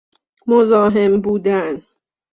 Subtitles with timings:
[0.47, 1.81] مزاحم بودن